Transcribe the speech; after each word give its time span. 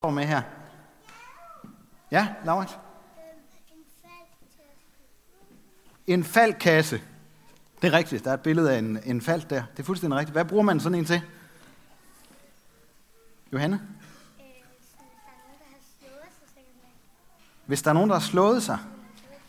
står 0.00 0.10
med 0.10 0.24
her? 0.24 0.42
Ja, 2.10 2.28
Laurits? 2.44 2.78
En 6.06 6.24
faldkasse. 6.24 7.02
Det 7.82 7.88
er 7.88 7.92
rigtigt. 7.92 8.24
Der 8.24 8.30
er 8.30 8.34
et 8.34 8.40
billede 8.40 8.74
af 8.74 8.78
en, 8.78 8.98
en 9.04 9.20
fald 9.20 9.42
der. 9.42 9.62
Det 9.76 9.78
er 9.78 9.82
fuldstændig 9.82 10.18
rigtigt. 10.18 10.34
Hvad 10.34 10.44
bruger 10.44 10.62
man 10.62 10.80
sådan 10.80 10.98
en 10.98 11.04
til? 11.04 11.22
Johanne? 13.52 13.80
Hvis 17.66 17.82
der 17.82 17.90
er 17.90 17.94
nogen, 17.94 18.10
der 18.10 18.16
har 18.16 18.22
slået 18.22 18.62
sig, 18.62 18.78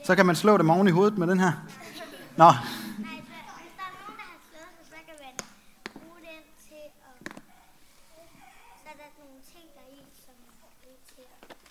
så 0.06 0.16
kan 0.16 0.26
man 0.26 0.36
slå 0.36 0.58
dem 0.58 0.70
oven 0.70 0.88
i 0.88 0.92
hovedet 0.92 1.18
med 1.18 1.28
den 1.28 1.40
her. 1.40 1.52
Nå, 2.38 2.52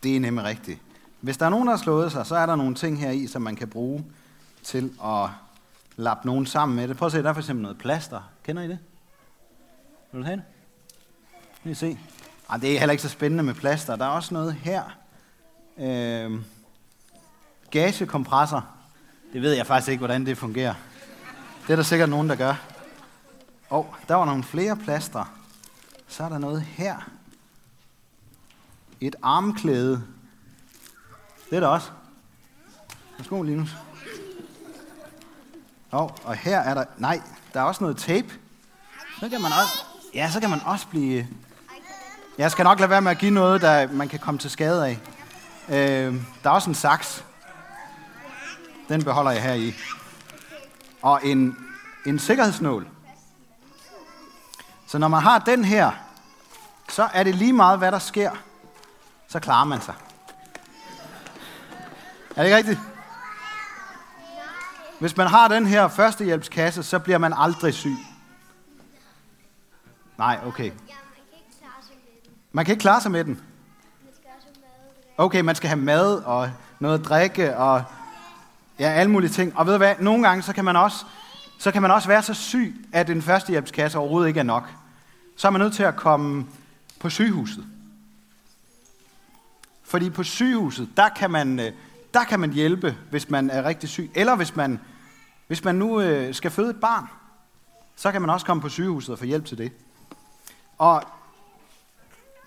Det 0.02 0.16
er 0.16 0.20
nemlig 0.20 0.44
rigtigt. 0.44 0.80
Hvis 1.20 1.36
der 1.36 1.46
er 1.46 1.50
nogen, 1.50 1.66
der 1.66 1.72
har 1.72 1.82
slået 1.82 2.12
sig, 2.12 2.26
så 2.26 2.36
er 2.36 2.46
der 2.46 2.56
nogle 2.56 2.74
ting 2.74 3.00
her 3.00 3.10
i, 3.10 3.26
som 3.26 3.42
man 3.42 3.56
kan 3.56 3.68
bruge 3.68 4.04
til 4.62 4.92
at 5.04 5.28
lappe 5.96 6.26
nogen 6.26 6.46
sammen 6.46 6.76
med 6.76 6.88
det. 6.88 6.96
Prøv 6.96 7.06
at 7.06 7.12
se, 7.12 7.22
der 7.22 7.28
er 7.28 7.32
for 7.32 7.40
eksempel 7.40 7.62
noget 7.62 7.78
plaster. 7.78 8.30
Kender 8.44 8.62
I 8.62 8.68
det? 8.68 8.78
Vil 10.12 10.20
du 10.20 10.26
have 10.26 10.36
det? 10.36 10.44
Lige 11.64 11.74
se. 11.74 11.98
Ej, 12.50 12.56
det 12.56 12.74
er 12.74 12.78
heller 12.78 12.90
ikke 12.90 13.02
så 13.02 13.08
spændende 13.08 13.44
med 13.44 13.54
plaster. 13.54 13.96
Der 13.96 14.04
er 14.04 14.08
også 14.08 14.34
noget 14.34 14.54
her. 14.54 14.82
Øh, 15.78 16.40
gagekompressor. 17.70 18.66
Det 19.32 19.42
ved 19.42 19.52
jeg 19.52 19.66
faktisk 19.66 19.88
ikke, 19.88 20.00
hvordan 20.00 20.26
det 20.26 20.38
fungerer. 20.38 20.74
Det 21.66 21.72
er 21.72 21.76
der 21.76 21.82
sikkert 21.82 22.08
nogen, 22.08 22.28
der 22.28 22.34
gør. 22.36 22.54
Og 23.68 23.78
oh, 23.78 23.94
der 24.08 24.14
var 24.14 24.24
nogle 24.24 24.42
flere 24.42 24.76
plaster. 24.76 25.34
Så 26.08 26.24
er 26.24 26.28
der 26.28 26.38
noget 26.38 26.62
her 26.62 27.10
et 29.00 29.16
armklæde. 29.22 30.02
Det 31.50 31.56
er 31.56 31.60
der 31.60 31.68
også. 31.68 31.90
Værsgo, 33.18 33.42
Linus. 33.42 33.76
Og, 35.90 36.18
og 36.24 36.34
her 36.34 36.58
er 36.58 36.74
der... 36.74 36.84
Nej, 36.98 37.20
der 37.54 37.60
er 37.60 37.64
også 37.64 37.84
noget 37.84 37.96
tape. 37.96 38.28
Så 39.20 39.28
kan 39.28 39.40
man 39.42 39.52
også... 39.62 39.84
Ja, 40.14 40.30
så 40.30 40.40
kan 40.40 40.50
man 40.50 40.60
også 40.64 40.86
blive... 40.86 41.26
Jeg 42.38 42.50
skal 42.50 42.64
nok 42.64 42.78
lade 42.78 42.90
være 42.90 43.02
med 43.02 43.10
at 43.10 43.18
give 43.18 43.30
noget, 43.30 43.60
der 43.60 43.92
man 43.92 44.08
kan 44.08 44.18
komme 44.18 44.38
til 44.38 44.50
skade 44.50 44.86
af. 44.86 45.00
Øh, 45.68 46.14
der 46.44 46.50
er 46.50 46.54
også 46.54 46.70
en 46.70 46.74
saks. 46.74 47.24
Den 48.88 49.04
beholder 49.04 49.30
jeg 49.30 49.42
her 49.42 49.54
i. 49.54 49.74
Og 51.02 51.20
en, 51.24 51.56
en 52.06 52.18
sikkerhedsnål. 52.18 52.88
Så 54.86 54.98
når 54.98 55.08
man 55.08 55.22
har 55.22 55.38
den 55.38 55.64
her, 55.64 55.90
så 56.88 57.08
er 57.14 57.22
det 57.22 57.34
lige 57.34 57.52
meget, 57.52 57.78
hvad 57.78 57.92
der 57.92 57.98
sker 57.98 58.30
så 59.30 59.40
klarer 59.40 59.64
man 59.64 59.80
sig. 59.80 59.94
Er 62.36 62.42
det 62.42 62.44
ikke 62.44 62.56
rigtigt? 62.56 62.78
Hvis 65.00 65.16
man 65.16 65.26
har 65.26 65.48
den 65.48 65.66
her 65.66 65.88
førstehjælpskasse, 65.88 66.82
så 66.82 66.98
bliver 66.98 67.18
man 67.18 67.32
aldrig 67.36 67.74
syg. 67.74 67.96
Nej, 70.18 70.40
okay. 70.46 70.72
Man 72.52 72.64
kan 72.64 72.72
ikke 72.72 72.82
klare 72.82 73.00
sig 73.00 73.10
med 73.10 73.24
den. 73.24 73.40
Okay, 75.18 75.40
man 75.40 75.54
skal 75.54 75.68
have 75.68 75.80
mad 75.80 76.14
og 76.14 76.50
noget 76.78 76.98
at 76.98 77.04
drikke 77.04 77.56
og 77.56 77.84
ja, 78.78 78.88
alle 78.88 79.12
mulige 79.12 79.30
ting. 79.30 79.58
Og 79.58 79.66
ved 79.66 79.72
du 79.72 79.78
hvad, 79.78 79.94
nogle 79.98 80.28
gange 80.28 80.42
så 80.42 80.52
kan 80.52 80.64
man 80.64 80.76
også, 80.76 81.04
så 81.58 81.70
kan 81.70 81.82
man 81.82 81.90
også 81.90 82.08
være 82.08 82.22
så 82.22 82.34
syg, 82.34 82.88
at 82.92 83.10
en 83.10 83.22
førstehjælpskasse 83.22 83.98
overhovedet 83.98 84.28
ikke 84.28 84.40
er 84.40 84.44
nok. 84.44 84.70
Så 85.36 85.48
er 85.48 85.50
man 85.50 85.60
nødt 85.60 85.74
til 85.74 85.82
at 85.82 85.96
komme 85.96 86.46
på 87.00 87.10
sygehuset. 87.10 87.66
Fordi 89.90 90.10
på 90.10 90.22
sygehuset, 90.22 90.88
der 90.96 91.08
kan 91.08 91.30
man, 91.30 91.60
øh, 91.60 91.72
der 92.14 92.24
kan 92.24 92.40
man 92.40 92.52
hjælpe, 92.52 92.96
hvis 93.10 93.30
man 93.30 93.50
er 93.50 93.64
rigtig 93.64 93.88
syg. 93.88 94.10
Eller 94.14 94.36
hvis 94.36 94.56
man, 94.56 94.80
hvis 95.46 95.64
man 95.64 95.74
nu 95.74 96.00
øh, 96.00 96.34
skal 96.34 96.50
føde 96.50 96.70
et 96.70 96.80
barn, 96.80 97.06
så 97.96 98.12
kan 98.12 98.20
man 98.20 98.30
også 98.30 98.46
komme 98.46 98.60
på 98.60 98.68
sygehuset 98.68 99.12
og 99.12 99.18
få 99.18 99.24
hjælp 99.24 99.44
til 99.44 99.58
det. 99.58 99.72
Og 100.78 101.02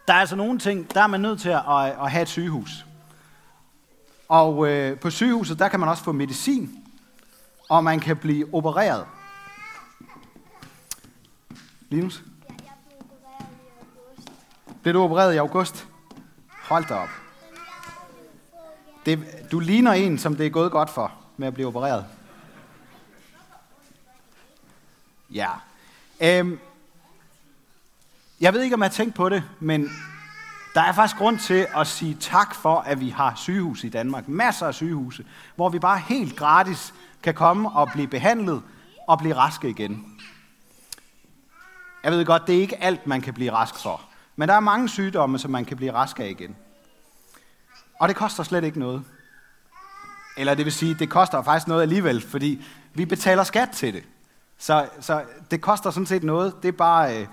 der 0.08 0.14
er 0.14 0.18
altså 0.18 0.36
nogle 0.36 0.60
ting, 0.60 0.94
der 0.94 1.02
er 1.02 1.08
man 1.08 1.22
nødt 1.22 1.42
til 1.42 1.50
at, 1.50 1.64
at, 2.02 2.12
have 2.12 2.22
et 2.22 2.28
sygehus. 2.28 2.86
Og 4.30 4.68
øh, 4.68 5.00
på 5.00 5.10
sygehuset, 5.10 5.60
der 5.60 5.68
kan 5.68 5.80
man 5.80 5.90
også 5.90 6.04
få 6.04 6.12
medicin, 6.12 6.84
og 7.70 7.84
man 7.84 8.00
kan 8.00 8.18
blive 8.18 8.54
opereret. 8.54 9.06
Linus? 11.90 12.24
Blev 14.82 14.94
du 14.94 15.02
opereret 15.02 15.34
i 15.34 15.38
august? 15.38 15.88
Hold 16.62 16.86
da 16.86 16.94
op. 16.94 17.23
Det, 19.06 19.48
du 19.52 19.60
ligner 19.60 19.92
en, 19.92 20.18
som 20.18 20.36
det 20.36 20.46
er 20.46 20.50
gået 20.50 20.72
godt 20.72 20.90
for 20.90 21.12
med 21.38 21.48
at 21.48 21.54
blive 21.54 21.68
opereret. 21.68 22.06
Ja. 25.34 25.50
Øhm, 26.22 26.60
jeg 28.42 28.54
ved 28.54 28.62
ikke, 28.62 28.74
om 28.74 28.82
jeg 28.82 28.90
har 28.90 28.94
tænkt 28.94 29.16
på 29.16 29.30
det, 29.30 29.44
men 29.60 29.90
der 30.74 30.82
er 30.82 30.94
faktisk 30.94 31.18
grund 31.18 31.40
til 31.40 31.68
at 31.76 31.88
sige 31.88 32.18
tak 32.20 32.56
for, 32.56 32.80
at 32.80 33.00
vi 33.00 33.10
har 33.10 33.34
sygehus 33.36 33.84
i 33.84 33.90
Danmark. 33.90 34.28
Masser 34.28 34.68
af 34.68 34.74
sygehuse, 34.74 35.26
hvor 35.56 35.70
vi 35.70 35.80
bare 35.80 36.00
helt 36.00 36.36
gratis 36.36 36.94
kan 37.24 37.34
komme 37.34 37.70
og 37.70 37.90
blive 37.94 38.08
behandlet 38.08 38.62
og 39.08 39.18
blive 39.18 39.36
raske 39.36 39.70
igen. 39.70 40.20
Jeg 42.04 42.12
ved 42.12 42.26
godt, 42.26 42.48
det 42.48 42.56
er 42.56 42.62
ikke 42.62 42.84
alt, 42.84 43.08
man 43.08 43.22
kan 43.22 43.34
blive 43.34 43.52
rask 43.52 43.76
for. 43.80 44.02
Men 44.36 44.50
der 44.50 44.56
er 44.56 44.60
mange 44.60 44.90
sygdomme, 44.90 45.40
som 45.40 45.52
man 45.52 45.66
kan 45.66 45.78
blive 45.78 45.94
rask 45.94 46.20
af 46.20 46.28
igen. 46.28 46.56
Og 48.04 48.10
det 48.10 48.16
koster 48.16 48.44
slet 48.44 48.64
ikke 48.64 48.80
noget. 48.80 49.04
Eller 50.38 50.54
det 50.54 50.66
vil 50.66 50.74
sige, 50.74 50.94
det 50.94 51.10
koster 51.10 51.44
faktisk 51.44 51.68
noget 51.68 51.82
alligevel, 51.82 52.22
fordi 52.22 52.66
vi 52.94 53.06
betaler 53.06 53.44
skat 53.44 53.70
til 53.70 53.94
det. 53.94 54.04
Så, 54.58 54.90
så 55.00 55.24
det 55.52 55.62
koster 55.62 55.92
sådan 55.92 56.06
set 56.06 56.24
noget. 56.24 56.64
Det 56.64 56.68
er 56.68 56.72
bare, 56.72 57.18
øh, 57.18 57.28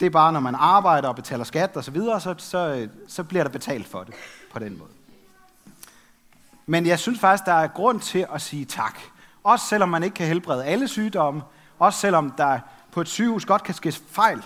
det 0.00 0.06
er 0.06 0.10
bare 0.10 0.32
når 0.32 0.40
man 0.40 0.54
arbejder 0.54 1.08
og 1.08 1.16
betaler 1.16 1.44
skat 1.44 1.76
og 1.76 1.84
så 1.84 1.90
videre, 1.90 2.20
så, 2.20 2.34
så, 2.38 2.58
øh, 2.58 2.88
så 3.08 3.24
bliver 3.24 3.44
der 3.44 3.50
betalt 3.50 3.88
for 3.88 4.04
det 4.04 4.14
på 4.52 4.58
den 4.58 4.78
måde. 4.78 4.90
Men 6.66 6.86
jeg 6.86 6.98
synes 6.98 7.20
faktisk, 7.20 7.46
der 7.46 7.54
er 7.54 7.66
grund 7.66 8.00
til 8.00 8.26
at 8.34 8.42
sige 8.42 8.64
tak. 8.64 8.98
Også 9.44 9.66
selvom 9.66 9.88
man 9.88 10.02
ikke 10.02 10.14
kan 10.14 10.26
helbrede 10.26 10.64
alle 10.64 10.88
sygdomme. 10.88 11.42
Også 11.78 11.98
selvom 12.00 12.30
der 12.30 12.60
på 12.92 13.00
et 13.00 13.08
sygehus 13.08 13.44
godt 13.44 13.62
kan 13.62 13.74
ske 13.74 13.92
fejl. 13.92 14.42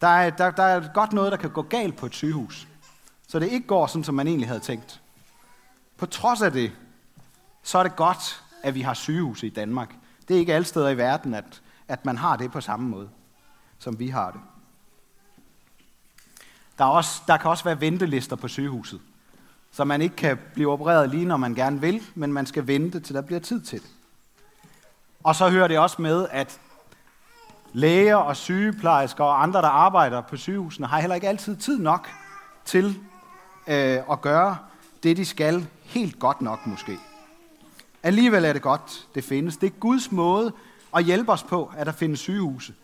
Der 0.00 0.08
er, 0.08 0.30
der, 0.30 0.50
der 0.50 0.62
er 0.62 0.92
godt 0.94 1.12
noget, 1.12 1.32
der 1.32 1.38
kan 1.38 1.50
gå 1.50 1.62
galt 1.62 1.96
på 1.96 2.06
et 2.06 2.14
sygehus 2.14 2.66
så 3.28 3.38
det 3.38 3.48
ikke 3.48 3.66
går 3.66 3.86
sådan, 3.86 4.04
som 4.04 4.14
man 4.14 4.26
egentlig 4.26 4.48
havde 4.48 4.60
tænkt. 4.60 5.00
På 5.96 6.06
trods 6.06 6.42
af 6.42 6.52
det, 6.52 6.72
så 7.62 7.78
er 7.78 7.82
det 7.82 7.96
godt, 7.96 8.42
at 8.62 8.74
vi 8.74 8.80
har 8.80 8.94
sygehuse 8.94 9.46
i 9.46 9.50
Danmark. 9.50 9.94
Det 10.28 10.36
er 10.36 10.40
ikke 10.40 10.54
alle 10.54 10.64
steder 10.64 10.88
i 10.88 10.96
verden, 10.96 11.34
at, 11.34 11.62
at 11.88 12.04
man 12.04 12.18
har 12.18 12.36
det 12.36 12.52
på 12.52 12.60
samme 12.60 12.88
måde, 12.88 13.08
som 13.78 13.98
vi 13.98 14.08
har 14.08 14.30
det. 14.30 14.40
Der, 16.78 16.84
er 16.84 16.88
også, 16.88 17.22
der 17.26 17.36
kan 17.36 17.50
også 17.50 17.64
være 17.64 17.80
ventelister 17.80 18.36
på 18.36 18.48
sygehuset, 18.48 19.00
så 19.72 19.84
man 19.84 20.02
ikke 20.02 20.16
kan 20.16 20.38
blive 20.54 20.72
opereret 20.72 21.10
lige, 21.10 21.24
når 21.24 21.36
man 21.36 21.54
gerne 21.54 21.80
vil, 21.80 22.02
men 22.14 22.32
man 22.32 22.46
skal 22.46 22.66
vente, 22.66 23.00
til 23.00 23.14
der 23.14 23.20
bliver 23.20 23.40
tid 23.40 23.60
til 23.60 23.82
det. 23.82 23.90
Og 25.24 25.34
så 25.34 25.50
hører 25.50 25.68
det 25.68 25.78
også 25.78 26.02
med, 26.02 26.26
at 26.30 26.60
læger 27.72 28.16
og 28.16 28.36
sygeplejersker 28.36 29.24
og 29.24 29.42
andre, 29.42 29.62
der 29.62 29.68
arbejder 29.68 30.20
på 30.20 30.36
sygehusene, 30.36 30.86
har 30.86 31.00
heller 31.00 31.14
ikke 31.14 31.28
altid 31.28 31.56
tid 31.56 31.78
nok 31.78 32.08
til 32.64 33.00
øh, 33.66 33.98
at 34.10 34.20
gøre 34.20 34.58
det, 35.02 35.16
de 35.16 35.24
skal, 35.24 35.66
helt 35.82 36.18
godt 36.18 36.40
nok 36.40 36.66
måske. 36.66 36.98
Alligevel 38.02 38.44
er 38.44 38.52
det 38.52 38.62
godt, 38.62 39.06
det 39.14 39.24
findes. 39.24 39.56
Det 39.56 39.66
er 39.66 39.70
Guds 39.70 40.12
måde 40.12 40.52
at 40.96 41.04
hjælpe 41.04 41.32
os 41.32 41.42
på, 41.42 41.72
at 41.76 41.86
der 41.86 41.92
findes 41.92 42.20
sygehuse. 42.20 42.74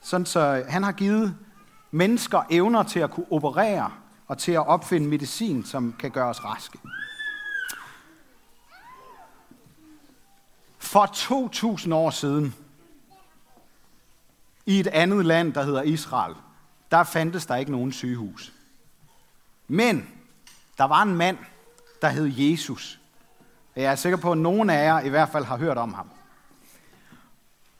Sådan 0.00 0.26
så 0.26 0.40
øh, 0.40 0.66
han 0.68 0.82
har 0.82 0.92
givet 0.92 1.36
mennesker 1.90 2.42
evner 2.50 2.82
til 2.82 3.00
at 3.00 3.10
kunne 3.10 3.32
operere 3.32 3.90
og 4.28 4.38
til 4.38 4.52
at 4.52 4.66
opfinde 4.66 5.08
medicin, 5.08 5.64
som 5.64 5.94
kan 5.98 6.10
gøre 6.10 6.28
os 6.28 6.44
raske. 6.44 6.78
For 10.78 11.06
2000 11.06 11.94
år 11.94 12.10
siden, 12.10 12.54
i 14.66 14.80
et 14.80 14.86
andet 14.86 15.26
land, 15.26 15.52
der 15.52 15.62
hedder 15.62 15.82
Israel, 15.82 16.34
der 16.90 17.04
fandtes 17.04 17.46
der 17.46 17.56
ikke 17.56 17.72
nogen 17.72 17.92
sygehus. 17.92 18.52
Men 19.72 20.08
der 20.78 20.84
var 20.84 21.02
en 21.02 21.14
mand, 21.14 21.38
der 22.02 22.08
hed 22.08 22.26
Jesus. 22.36 23.00
Jeg 23.76 23.84
er 23.84 23.94
sikker 23.94 24.16
på, 24.16 24.32
at 24.32 24.38
nogen 24.38 24.70
af 24.70 24.84
jer 24.84 25.00
i 25.00 25.08
hvert 25.08 25.28
fald 25.28 25.44
har 25.44 25.56
hørt 25.56 25.78
om 25.78 25.94
ham. 25.94 26.10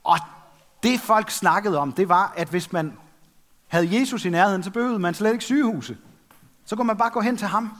Og 0.04 0.18
det 0.82 1.00
folk 1.00 1.30
snakkede 1.30 1.78
om, 1.78 1.92
det 1.92 2.08
var, 2.08 2.32
at 2.36 2.48
hvis 2.48 2.72
man 2.72 2.98
havde 3.68 3.98
Jesus 4.00 4.24
i 4.24 4.30
nærheden, 4.30 4.62
så 4.62 4.70
behøvede 4.70 4.98
man 4.98 5.14
slet 5.14 5.32
ikke 5.32 5.44
sygehuse. 5.44 5.98
Så 6.64 6.76
kunne 6.76 6.86
man 6.86 6.96
bare 6.96 7.10
gå 7.10 7.20
hen 7.20 7.36
til 7.36 7.46
ham. 7.46 7.72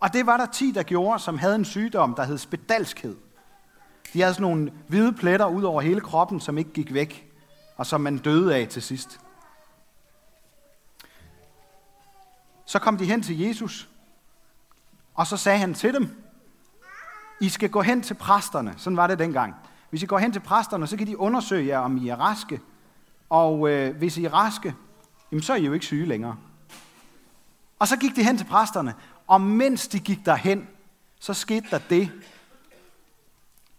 Og 0.00 0.12
det 0.12 0.26
var 0.26 0.36
der 0.36 0.46
10, 0.46 0.70
der 0.70 0.82
gjorde, 0.82 1.18
som 1.18 1.38
havde 1.38 1.54
en 1.54 1.64
sygdom, 1.64 2.14
der 2.14 2.24
hed 2.24 2.38
spedalskhed. 2.38 3.16
De 4.12 4.20
havde 4.20 4.34
sådan 4.34 4.42
nogle 4.42 4.72
hvide 4.88 5.12
pletter 5.12 5.46
ud 5.46 5.62
over 5.62 5.80
hele 5.80 6.00
kroppen, 6.00 6.40
som 6.40 6.58
ikke 6.58 6.72
gik 6.72 6.94
væk, 6.94 7.32
og 7.76 7.86
som 7.86 8.00
man 8.00 8.18
døde 8.18 8.56
af 8.56 8.68
til 8.68 8.82
sidst. 8.82 9.20
Så 12.72 12.78
kom 12.78 12.96
de 12.96 13.04
hen 13.04 13.22
til 13.22 13.38
Jesus, 13.38 13.88
og 15.14 15.26
så 15.26 15.36
sagde 15.36 15.58
han 15.58 15.74
til 15.74 15.94
dem, 15.94 16.22
I 17.40 17.48
skal 17.48 17.70
gå 17.70 17.82
hen 17.82 18.02
til 18.02 18.14
præsterne. 18.14 18.74
Sådan 18.76 18.96
var 18.96 19.06
det 19.06 19.18
dengang. 19.18 19.54
Hvis 19.90 20.02
I 20.02 20.06
går 20.06 20.18
hen 20.18 20.32
til 20.32 20.40
præsterne, 20.40 20.86
så 20.86 20.96
kan 20.96 21.06
de 21.06 21.18
undersøge 21.18 21.66
jer, 21.66 21.78
om 21.78 21.96
I 21.96 22.08
er 22.08 22.16
raske. 22.16 22.60
Og 23.30 23.70
øh, 23.70 23.96
hvis 23.96 24.16
I 24.16 24.24
er 24.24 24.34
raske, 24.34 24.74
jamen, 25.32 25.42
så 25.42 25.52
er 25.52 25.56
I 25.56 25.64
jo 25.64 25.72
ikke 25.72 25.86
syge 25.86 26.06
længere. 26.06 26.36
Og 27.78 27.88
så 27.88 27.96
gik 27.96 28.16
de 28.16 28.24
hen 28.24 28.38
til 28.38 28.44
præsterne, 28.44 28.94
og 29.26 29.40
mens 29.40 29.88
de 29.88 30.00
gik 30.00 30.26
derhen, 30.26 30.68
så 31.20 31.34
skete 31.34 31.66
der 31.70 31.78
det, 31.78 32.10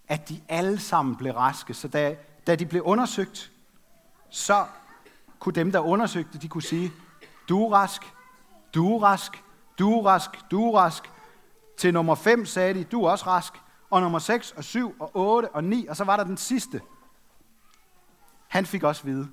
at 0.08 0.30
de 0.30 0.42
alle 0.50 0.80
sammen 0.80 1.16
blev 1.16 1.34
raske. 1.34 1.74
Så 1.74 1.88
da, 1.88 2.16
da 2.48 2.56
de 2.56 2.66
blev 2.66 2.82
undersøgt, 2.82 3.52
så 4.30 4.66
kunne 5.40 5.56
dem, 5.56 5.72
der 5.72 5.80
undersøgte, 5.80 6.38
de 6.38 6.48
kunne 6.48 6.64
sige, 6.64 6.92
du 7.50 7.66
er 7.66 7.74
rask, 7.74 8.14
du 8.74 8.96
er 8.96 9.04
rask, 9.04 9.44
du 9.80 10.00
er 10.00 10.06
rask, 10.06 10.30
du 10.52 10.72
er 10.72 10.80
rask. 10.80 11.04
Til 11.78 11.94
nummer 11.94 12.16
5 12.16 12.46
sagde 12.46 12.74
de, 12.74 12.84
du 12.84 13.04
er 13.04 13.12
også 13.12 13.28
rask. 13.28 13.54
Og 13.90 14.02
nummer 14.02 14.20
6 14.20 14.52
og 14.52 14.64
7 14.64 14.96
og 15.00 15.12
8 15.14 15.50
og 15.50 15.64
9, 15.64 15.88
og 15.88 15.96
så 15.96 16.04
var 16.04 16.18
der 16.18 16.24
den 16.24 16.38
sidste. 16.38 16.82
Han 18.48 18.66
fik 18.66 18.84
også 18.84 19.04
vide, 19.04 19.30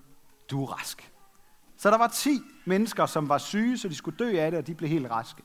du 0.50 0.64
er 0.64 0.66
rask. 0.66 1.12
Så 1.76 1.90
der 1.90 1.98
var 1.98 2.08
10 2.08 2.40
mennesker, 2.64 3.06
som 3.06 3.28
var 3.28 3.38
syge, 3.38 3.78
så 3.78 3.88
de 3.88 3.94
skulle 3.94 4.19
dø 4.19 4.38
af 4.38 4.50
det, 4.50 4.58
og 4.58 4.66
de 4.66 4.75
blev 4.75 4.90
helt 4.90 5.10
raske. 5.10 5.43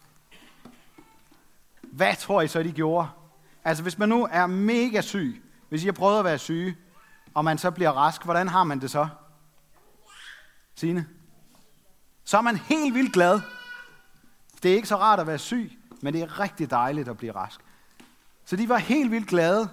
Hvad 1.82 2.16
tror 2.16 2.42
I 2.42 2.48
så, 2.48 2.64
de 2.64 2.72
gjorde? 2.72 3.10
Altså, 3.64 3.84
hvis 3.84 3.98
man 3.98 4.10
nu 4.10 4.28
er 4.32 4.48
mega 4.48 5.02
syg, 5.02 5.44
hvis 5.70 5.84
I 5.84 5.86
har 5.86 5.94
prøvet 5.94 6.20
at 6.20 6.26
være 6.26 6.38
syge, 6.38 6.78
og 7.34 7.46
man 7.46 7.58
så 7.58 7.72
bliver 7.72 7.92
rask, 7.92 8.24
hvordan 8.24 8.48
har 8.48 8.64
man 8.64 8.82
det 8.82 8.92
så? 8.92 9.08
Sine? 10.76 11.08
Så 12.24 12.38
er 12.38 12.42
man 12.42 12.56
helt 12.56 12.94
vildt 12.94 13.14
glad. 13.14 13.42
Det 14.66 14.72
er 14.72 14.76
ikke 14.76 14.88
så 14.88 14.96
rart 14.96 15.20
at 15.20 15.28
være 15.28 15.38
syg, 15.38 15.72
men 16.02 16.14
det 16.14 16.22
er 16.22 16.40
rigtig 16.40 16.70
dejligt 16.70 17.08
at 17.08 17.18
blive 17.18 17.32
rask. 17.32 17.60
Så 18.46 18.56
de 18.56 18.70
var 18.70 18.78
helt 18.78 19.12
vildt 19.12 19.28
glade, 19.28 19.70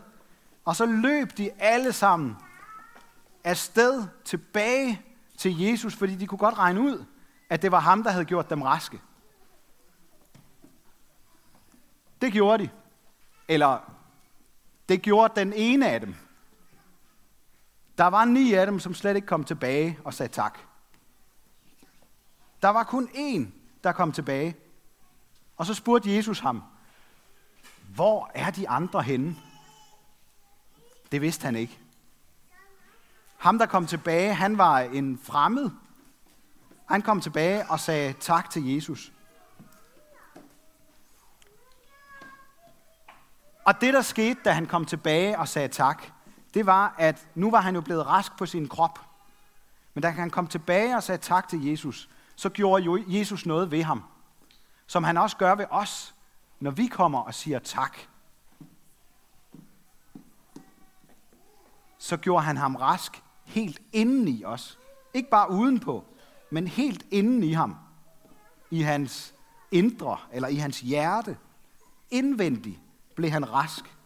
og 0.65 0.77
så 0.77 0.87
løb 0.87 1.37
de 1.37 1.51
alle 1.59 1.93
sammen 1.93 2.37
afsted 3.45 4.09
tilbage 4.25 5.03
til 5.37 5.61
Jesus, 5.61 5.95
fordi 5.95 6.15
de 6.15 6.27
kunne 6.27 6.39
godt 6.39 6.59
regne 6.59 6.81
ud, 6.81 7.05
at 7.51 7.63
det 7.63 7.73
var 7.73 7.81
ham, 7.81 8.03
der 8.03 8.11
havde 8.11 8.25
gjort 8.25 8.51
dem 8.51 8.63
raske. 8.63 9.01
Det 12.21 12.33
gjorde 12.33 12.65
de. 12.65 12.71
Eller 13.49 13.95
det 14.89 15.03
gjorde 15.03 15.41
den 15.41 15.53
ene 15.53 15.89
af 15.89 16.01
dem. 16.01 16.15
Der 17.99 18.07
var 18.07 18.25
ni 18.25 18.53
af 18.53 18.67
dem, 18.67 18.79
som 18.81 18.95
slet 18.95 19.17
ikke 19.17 19.27
kom 19.27 19.45
tilbage 19.45 19.99
og 20.05 20.15
sagde 20.15 20.33
tak. 20.33 20.59
Der 22.63 22.69
var 22.69 22.85
kun 22.85 23.09
én, 23.09 23.47
der 23.85 23.93
kom 23.93 24.13
tilbage. 24.13 24.62
Og 25.57 25.67
så 25.67 25.75
spurgte 25.75 26.17
Jesus 26.17 26.41
ham, 26.41 26.63
hvor 27.95 28.31
er 28.35 28.51
de 28.51 28.69
andre 28.69 29.03
henne? 29.03 29.37
Det 31.13 31.21
vidste 31.21 31.45
han 31.45 31.57
ikke. 31.57 31.79
Ham, 33.39 33.59
der 33.59 33.67
kom 33.67 33.87
tilbage, 33.87 34.35
han 34.35 34.59
var 34.59 34.79
en 34.79 35.19
fremmed. 35.23 35.71
Han 36.87 37.03
kom 37.03 37.21
tilbage 37.21 37.71
og 37.71 37.81
sagde 37.81 38.13
tak 38.13 38.51
til 38.51 38.75
Jesus. 38.75 39.13
Og 43.65 43.81
det, 43.81 43.95
der 43.95 44.03
skete, 44.03 44.41
da 44.45 44.53
han 44.53 44.67
kom 44.67 44.85
tilbage 44.85 45.39
og 45.39 45.49
sagde 45.49 45.69
tak, 45.69 46.03
det 46.55 46.67
var, 46.67 46.95
at 46.99 47.27
nu 47.35 47.51
var 47.51 47.61
han 47.61 47.75
jo 47.75 47.81
blevet 47.81 48.07
rask 48.07 48.37
på 48.37 48.47
sin 48.47 48.69
krop. 48.69 48.99
Men 49.95 50.03
da 50.03 50.11
han 50.11 50.31
kom 50.31 50.47
tilbage 50.47 50.97
og 50.97 51.03
sagde 51.03 51.23
tak 51.23 51.49
til 51.49 51.65
Jesus, 51.65 52.09
så 52.37 52.49
gjorde 52.49 53.05
Jesus 53.07 53.47
noget 53.47 53.71
ved 53.71 53.83
ham, 53.83 54.05
som 54.93 55.05
han 55.05 55.17
også 55.17 55.37
gør 55.37 55.55
ved 55.55 55.65
os, 55.71 56.15
når 56.61 56.71
vi 56.71 56.87
kommer 56.87 57.21
og 57.21 57.35
siger 57.35 57.59
tak. 57.59 57.99
Så 61.99 62.17
gjorde 62.17 62.45
han 62.45 62.57
ham 62.57 62.77
rask 62.77 63.23
helt 63.45 63.83
inden 63.93 64.29
i 64.29 64.45
os. 64.45 64.79
Ikke 65.15 65.31
bare 65.31 65.51
udenpå, 65.51 66.05
men 66.51 66.67
helt 66.67 67.07
inden 67.11 67.43
i 67.43 67.53
ham. 67.53 67.77
I 68.71 68.81
hans 68.83 69.35
indre, 69.71 70.19
eller 70.33 70.49
i 70.49 70.57
hans 70.57 70.81
hjerte. 70.81 71.39
Indvendigt 72.11 72.81
blev 73.15 73.31
han 73.31 73.53
rask. 73.53 73.97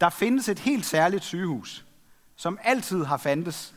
Der 0.00 0.10
findes 0.10 0.48
et 0.48 0.58
helt 0.58 0.86
særligt 0.86 1.24
sygehus, 1.24 1.86
som 2.36 2.58
altid 2.62 3.04
har 3.04 3.16
fandtes, 3.16 3.74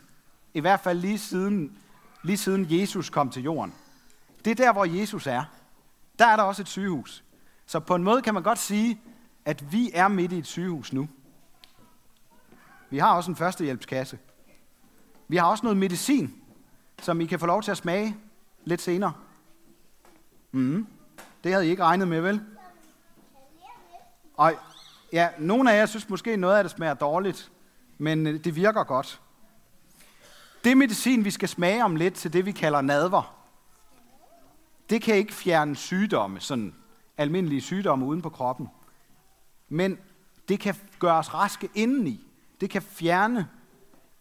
i 0.53 0.59
hvert 0.59 0.79
fald 0.79 0.99
lige 0.99 1.19
siden, 1.19 1.79
lige 2.25 2.37
siden 2.37 2.67
Jesus 2.69 3.09
kom 3.09 3.29
til 3.29 3.43
jorden. 3.43 3.73
Det 4.45 4.51
er 4.51 4.55
der, 4.55 4.73
hvor 4.73 4.85
Jesus 4.85 5.27
er. 5.27 5.43
Der 6.19 6.25
er 6.25 6.35
der 6.35 6.43
også 6.43 6.61
et 6.61 6.67
sygehus. 6.67 7.23
Så 7.65 7.79
på 7.79 7.95
en 7.95 8.03
måde 8.03 8.21
kan 8.21 8.33
man 8.33 8.43
godt 8.43 8.59
sige, 8.59 9.01
at 9.45 9.71
vi 9.71 9.91
er 9.93 10.07
midt 10.07 10.31
i 10.31 10.37
et 10.37 10.45
sygehus 10.45 10.93
nu. 10.93 11.09
Vi 12.89 12.97
har 12.97 13.15
også 13.15 13.31
en 13.31 13.35
førstehjælpskasse. 13.35 14.19
Vi 15.27 15.37
har 15.37 15.45
også 15.45 15.63
noget 15.63 15.77
medicin, 15.77 16.35
som 17.01 17.21
I 17.21 17.25
kan 17.25 17.39
få 17.39 17.45
lov 17.45 17.61
til 17.61 17.71
at 17.71 17.77
smage 17.77 18.15
lidt 18.65 18.81
senere. 18.81 19.13
Mm. 20.51 20.87
Det 21.43 21.51
havde 21.51 21.67
I 21.67 21.69
ikke 21.69 21.83
regnet 21.83 22.07
med, 22.07 22.21
vel? 22.21 22.41
Og 24.33 24.53
ja, 25.13 25.29
nogle 25.39 25.73
af 25.73 25.77
jer 25.77 25.85
synes 25.85 26.09
måske 26.09 26.37
noget 26.37 26.57
af 26.57 26.63
det 26.63 26.71
smager 26.71 26.93
dårligt, 26.93 27.51
men 27.97 28.27
øh, 28.27 28.43
det 28.43 28.55
virker 28.55 28.83
godt. 28.83 29.21
Det 30.65 30.77
medicin, 30.77 31.25
vi 31.25 31.31
skal 31.31 31.49
smage 31.49 31.83
om 31.83 31.95
lidt 31.95 32.13
til 32.13 32.33
det, 32.33 32.45
vi 32.45 32.51
kalder 32.51 32.81
nadver, 32.81 33.35
det 34.89 35.01
kan 35.01 35.15
ikke 35.15 35.33
fjerne 35.33 35.75
sygdomme, 35.75 36.39
sådan 36.39 36.75
almindelige 37.17 37.61
sygdomme 37.61 38.05
uden 38.05 38.21
på 38.21 38.29
kroppen. 38.29 38.67
Men 39.69 39.97
det 40.47 40.59
kan 40.59 40.75
gøre 40.99 41.17
os 41.17 41.33
raske 41.33 41.69
indeni. 41.75 42.27
Det 42.61 42.69
kan 42.69 42.81
fjerne 42.81 43.47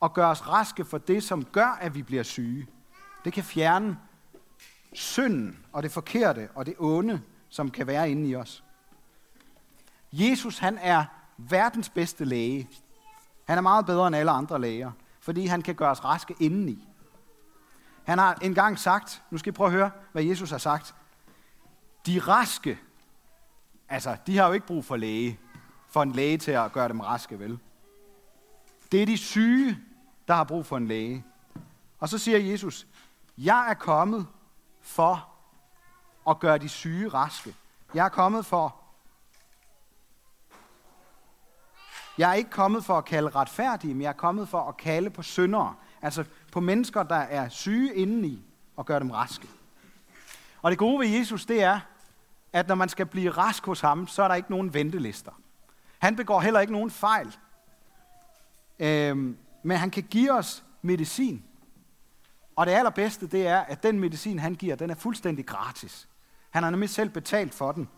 og 0.01 0.15
gøre 0.15 0.29
os 0.29 0.49
raske 0.49 0.85
for 0.85 0.99
det, 0.99 1.23
som 1.23 1.45
gør, 1.45 1.79
at 1.81 1.95
vi 1.95 2.03
bliver 2.03 2.23
syge. 2.23 2.67
Det 3.25 3.33
kan 3.33 3.45
fjerne 3.45 3.99
synden 4.93 5.59
og 5.73 5.83
det 5.83 5.93
forkerte 5.93 6.49
og 6.55 6.67
det 6.67 6.75
onde, 6.79 7.23
som 7.49 7.71
kan 7.71 7.87
være 7.87 8.11
inde 8.11 8.29
i 8.29 8.37
os. 8.37 8.65
Jesus, 10.13 10.59
han 10.59 10.79
er 10.79 11.05
verdens 11.37 11.89
bedste 11.89 12.25
læge. 12.25 12.69
Han 13.45 13.59
er 13.59 13.63
meget 13.63 13.87
bedre 13.87 14.07
end 14.07 14.17
alle 14.17 14.31
andre 14.31 14.61
læger, 14.61 14.91
fordi 15.25 15.47
han 15.47 15.63
kan 15.63 15.75
gøre 15.75 15.91
os 15.91 16.05
raske 16.05 16.35
indeni. 16.41 16.89
Han 18.05 18.19
har 18.19 18.35
engang 18.35 18.79
sagt, 18.79 19.23
nu 19.31 19.39
skal 19.39 19.53
I 19.53 19.57
prøve 19.57 19.67
at 19.67 19.73
høre, 19.73 19.91
hvad 20.13 20.23
Jesus 20.23 20.51
har 20.51 20.59
sagt. 20.59 20.95
De 22.07 22.19
raske, 22.19 22.79
altså 23.89 24.17
de 24.27 24.37
har 24.37 24.47
jo 24.47 24.53
ikke 24.53 24.67
brug 24.67 24.85
for 24.85 24.97
læge, 24.97 25.41
for 25.89 26.03
en 26.03 26.13
læge 26.13 26.39
til 26.39 26.51
at 26.51 26.73
gøre 26.73 26.89
dem 26.89 27.01
raske, 27.01 27.39
vel? 27.39 27.59
Det 28.93 29.03
er 29.03 29.07
de 29.07 29.17
syge, 29.17 29.79
der 30.29 30.35
har 30.35 30.45
brug 30.45 30.67
for 30.67 30.77
en 30.77 30.87
læge. 30.87 31.25
Og 31.99 32.09
så 32.09 32.19
siger 32.19 32.39
Jesus, 32.39 32.87
jeg 33.39 33.71
er 33.71 33.75
kommet 33.75 34.27
for 34.81 35.29
at 36.29 36.39
gøre 36.39 36.59
de 36.59 36.69
syge 36.69 37.09
raske. 37.09 37.55
Jeg 37.95 38.05
er 38.05 38.09
kommet 38.09 38.47
for 38.47 38.84
Jeg 42.19 42.31
er 42.31 42.35
ikke 42.35 42.51
kommet 42.51 42.85
for 42.85 42.99
at 42.99 43.05
kalde 43.05 43.29
retfærdige, 43.29 43.95
men 43.95 44.03
jeg 44.03 44.09
er 44.09 44.13
kommet 44.13 44.49
for 44.49 44.61
at 44.61 44.77
kalde 44.77 45.11
på 45.11 45.23
syndere. 45.23 45.75
Altså 46.03 46.25
på 46.53 46.61
mennesker, 46.61 47.03
der 47.03 47.15
er 47.15 47.49
syge 47.49 47.95
indeni, 47.95 48.43
og 48.77 48.87
gøre 48.87 49.01
dem 49.01 49.11
raske. 49.11 49.49
Og 50.63 50.71
det 50.71 50.79
gode 50.79 51.01
ved 51.01 51.07
Jesus, 51.07 51.47
det 51.47 51.63
er, 51.63 51.81
at 52.53 52.69
når 52.69 52.75
man 52.75 52.89
skal 52.89 53.07
blive 53.07 53.31
rask 53.31 53.67
hos 53.67 53.81
ham, 53.81 54.07
så 54.07 54.23
er 54.23 54.29
der 54.29 54.35
ikke 54.35 54.51
nogen 54.51 54.75
ventelister. 54.75 55.33
Han 55.99 56.17
begår 56.17 56.41
heller 56.41 56.61
ikke 56.61 56.73
nogen 56.73 56.91
fejl. 56.91 57.37
Øhm, 58.79 59.39
men 59.63 59.77
han 59.77 59.91
kan 59.91 60.03
give 60.03 60.33
os 60.33 60.65
medicin. 60.83 61.45
Og 62.57 62.67
det 62.67 62.73
allerbedste, 62.73 63.27
det 63.27 63.47
er, 63.47 63.61
at 63.61 63.83
den 63.83 64.01
medicin, 64.01 64.39
han 64.39 64.55
giver, 64.55 64.77
den 64.77 64.91
er 64.91 64.95
fuldstændig 64.95 65.47
gratis. 65.47 66.09
Han 66.51 66.63
har 66.63 66.71
nemlig 66.71 66.91
selv 66.91 67.11
betalt 67.11 67.55
for 67.55 67.73
den, 67.73 67.89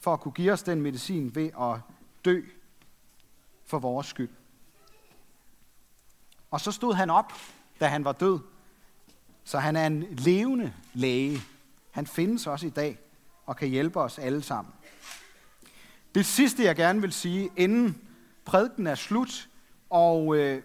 for 0.00 0.12
at 0.12 0.20
kunne 0.20 0.32
give 0.32 0.52
os 0.52 0.62
den 0.62 0.82
medicin 0.82 1.34
ved 1.34 1.50
at 1.60 1.80
dø 2.24 2.42
for 3.66 3.78
vores 3.78 4.06
skyld. 4.06 4.30
Og 6.50 6.60
så 6.60 6.72
stod 6.72 6.94
han 6.94 7.10
op, 7.10 7.32
da 7.80 7.86
han 7.86 8.04
var 8.04 8.12
død. 8.12 8.38
Så 9.44 9.58
han 9.58 9.76
er 9.76 9.86
en 9.86 10.02
levende 10.10 10.72
læge. 10.94 11.40
Han 11.90 12.06
findes 12.06 12.46
også 12.46 12.66
i 12.66 12.70
dag 12.70 12.98
og 13.46 13.56
kan 13.56 13.68
hjælpe 13.68 14.00
os 14.00 14.18
alle 14.18 14.42
sammen. 14.42 14.74
Det 16.14 16.26
sidste, 16.26 16.64
jeg 16.64 16.76
gerne 16.76 17.00
vil 17.00 17.12
sige, 17.12 17.50
inden 17.56 18.02
prædiken 18.44 18.86
er 18.86 18.94
slut, 18.94 19.48
og 19.90 20.36
øh, 20.36 20.62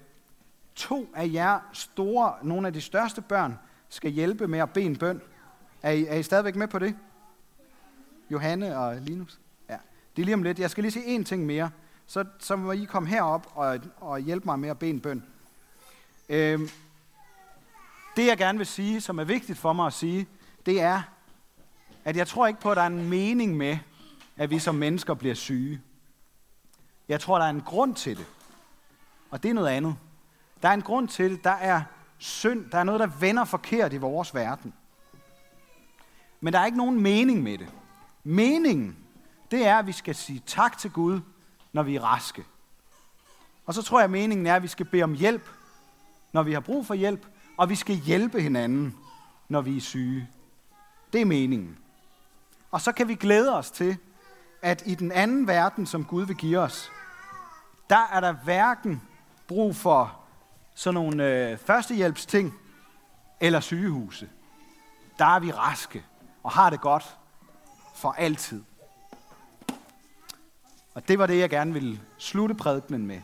to 0.76 1.10
af 1.16 1.30
jer 1.34 1.60
store, 1.74 2.34
nogle 2.44 2.68
af 2.68 2.74
de 2.74 2.82
største 2.82 3.22
børn, 3.22 3.60
skal 3.90 4.12
hjælpe 4.12 4.48
med 4.48 4.60
at 4.60 4.74
bede 4.74 4.86
en 4.86 4.98
bøn. 4.98 5.22
Er 5.82 5.92
I, 5.92 6.06
er 6.06 6.16
I 6.16 6.24
stadigvæk 6.24 6.56
med 6.56 6.68
på 6.68 6.80
det? 6.80 6.96
Johanne 8.30 8.78
og 8.78 8.96
Linus? 8.96 9.40
Ja, 9.70 9.78
det 10.16 10.22
er 10.22 10.26
lige 10.26 10.36
om 10.36 10.44
lidt. 10.44 10.60
Jeg 10.60 10.72
skal 10.72 10.82
lige 10.82 10.92
sige 10.92 11.20
én 11.20 11.24
ting 11.24 11.46
mere. 11.46 11.70
Så, 12.12 12.26
så 12.40 12.56
må 12.56 12.72
I 12.72 12.84
komme 12.84 13.10
herop 13.10 13.48
og, 13.56 13.80
og 14.00 14.20
hjælpe 14.20 14.46
mig 14.46 14.60
med 14.60 14.70
at 14.70 14.80
bede 14.80 14.92
en 14.92 15.00
bøn. 15.00 15.24
Øhm, 16.30 16.70
Det 18.16 18.28
jeg 18.28 18.38
gerne 18.38 18.58
vil 18.58 18.68
sige, 18.68 19.02
som 19.02 19.20
er 19.20 19.24
vigtigt 19.24 19.58
for 19.58 19.74
mig 19.74 19.88
at 19.88 19.94
sige, 19.94 20.28
det 20.66 20.82
er, 20.82 21.02
at 22.06 22.18
jeg 22.18 22.28
tror 22.28 22.48
ikke 22.48 22.60
på, 22.60 22.72
at 22.72 22.78
der 22.78 22.84
er 22.84 22.88
en 22.88 23.10
mening 23.10 23.58
med, 23.58 23.78
at 24.38 24.50
vi 24.50 24.60
som 24.60 24.76
mennesker 24.76 25.14
bliver 25.14 25.36
syge. 25.36 25.82
Jeg 27.08 27.20
tror, 27.20 27.38
der 27.38 27.46
er 27.46 27.50
en 27.50 27.62
grund 27.62 27.96
til 27.96 28.18
det. 28.18 28.26
Og 29.30 29.44
det 29.44 29.50
er 29.50 29.54
noget 29.54 29.70
andet. 29.70 29.96
Der 30.62 30.70
er 30.70 30.74
en 30.74 30.82
grund 30.82 31.08
til 31.08 31.32
det. 31.32 31.44
Der 31.44 31.50
er 31.50 31.82
synd. 32.18 32.70
Der 32.70 32.78
er 32.78 32.84
noget, 32.84 33.00
der 33.00 33.08
vender 33.08 33.46
forkert 33.46 33.94
i 33.94 33.98
vores 33.98 34.36
verden. 34.36 34.74
Men 36.42 36.54
der 36.54 36.60
er 36.60 36.66
ikke 36.66 36.78
nogen 36.78 37.02
mening 37.02 37.44
med 37.44 37.58
det. 37.58 37.68
Meningen, 38.24 38.98
det 39.52 39.66
er, 39.66 39.78
at 39.78 39.88
vi 39.88 39.92
skal 39.92 40.16
sige 40.16 40.44
tak 40.46 40.78
til 40.78 40.92
Gud, 40.92 41.22
når 41.74 41.84
vi 41.84 41.96
er 41.96 42.02
raske. 42.02 42.46
Og 43.66 43.74
så 43.74 43.82
tror 43.82 44.00
jeg, 44.00 44.04
at 44.04 44.12
meningen 44.12 44.48
er, 44.48 44.56
at 44.56 44.64
vi 44.64 44.68
skal 44.68 44.86
bede 44.86 45.04
om 45.04 45.14
hjælp, 45.14 45.50
når 46.32 46.44
vi 46.44 46.54
har 46.54 46.60
brug 46.60 46.86
for 46.86 46.94
hjælp, 46.94 47.26
og 47.58 47.70
vi 47.70 47.76
skal 47.76 47.96
hjælpe 47.96 48.42
hinanden, 48.42 48.98
når 49.50 49.62
vi 49.62 49.78
er 49.78 49.82
syge. 49.82 50.30
Det 51.14 51.22
er 51.22 51.26
meningen. 51.26 51.78
Og 52.72 52.82
så 52.82 52.92
kan 52.92 53.08
vi 53.08 53.16
glæde 53.16 53.58
os 53.58 53.72
til, 53.72 53.98
at 54.62 54.84
i 54.86 54.96
den 54.96 55.12
anden 55.12 55.48
verden, 55.48 55.86
som 55.86 56.06
Gud 56.06 56.26
vil 56.26 56.36
give 56.36 56.60
os, 56.60 56.92
der 57.90 58.08
er 58.12 58.20
der 58.20 58.32
hverken 58.32 59.02
brug 59.48 59.76
for 59.76 60.20
sådan 60.76 60.94
nogle 60.94 61.28
øh, 61.28 61.58
førstehjælpsting 61.58 62.54
eller 63.40 63.60
sygehuse. 63.60 64.30
Der 65.20 65.26
er 65.26 65.40
vi 65.40 65.52
raske 65.52 66.06
og 66.44 66.52
har 66.52 66.70
det 66.70 66.82
godt 66.82 67.18
for 67.96 68.12
altid. 68.12 68.64
Og 70.94 71.08
det 71.08 71.20
var 71.20 71.26
det, 71.26 71.40
jeg 71.40 71.50
gerne 71.50 71.74
ville 71.74 72.00
slutte 72.18 72.56
prædikenen 72.56 73.08
med. 73.08 73.22